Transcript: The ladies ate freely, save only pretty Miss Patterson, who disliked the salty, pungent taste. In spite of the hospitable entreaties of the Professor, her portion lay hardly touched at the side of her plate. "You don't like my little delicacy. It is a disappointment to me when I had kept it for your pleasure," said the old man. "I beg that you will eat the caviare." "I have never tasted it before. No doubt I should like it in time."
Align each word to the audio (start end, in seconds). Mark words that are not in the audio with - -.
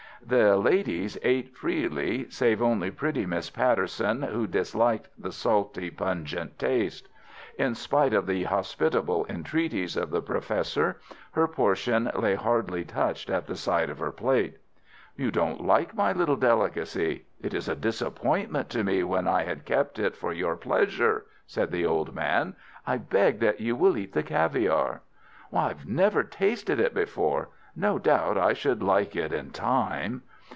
The 0.23 0.55
ladies 0.55 1.17
ate 1.23 1.57
freely, 1.57 2.29
save 2.29 2.61
only 2.61 2.91
pretty 2.91 3.25
Miss 3.25 3.49
Patterson, 3.49 4.21
who 4.21 4.45
disliked 4.45 5.09
the 5.17 5.31
salty, 5.31 5.89
pungent 5.89 6.59
taste. 6.59 7.09
In 7.57 7.73
spite 7.73 8.13
of 8.13 8.27
the 8.27 8.43
hospitable 8.43 9.25
entreaties 9.27 9.97
of 9.97 10.11
the 10.11 10.21
Professor, 10.21 10.97
her 11.31 11.47
portion 11.47 12.11
lay 12.15 12.35
hardly 12.35 12.83
touched 12.85 13.31
at 13.31 13.47
the 13.47 13.55
side 13.55 13.89
of 13.89 13.97
her 13.97 14.11
plate. 14.11 14.59
"You 15.17 15.31
don't 15.31 15.65
like 15.65 15.95
my 15.95 16.13
little 16.13 16.37
delicacy. 16.37 17.25
It 17.41 17.55
is 17.55 17.67
a 17.67 17.75
disappointment 17.75 18.69
to 18.69 18.83
me 18.83 19.03
when 19.03 19.27
I 19.27 19.43
had 19.43 19.65
kept 19.65 19.97
it 19.97 20.15
for 20.15 20.31
your 20.31 20.55
pleasure," 20.55 21.25
said 21.47 21.71
the 21.71 21.87
old 21.87 22.13
man. 22.13 22.55
"I 22.85 22.97
beg 22.99 23.39
that 23.39 23.59
you 23.59 23.75
will 23.75 23.97
eat 23.97 24.13
the 24.13 24.23
caviare." 24.23 25.01
"I 25.51 25.69
have 25.69 25.87
never 25.87 26.23
tasted 26.23 26.79
it 26.79 26.93
before. 26.93 27.49
No 27.73 27.97
doubt 27.99 28.37
I 28.37 28.51
should 28.51 28.83
like 28.83 29.15
it 29.15 29.31
in 29.31 29.51
time." 29.51 30.23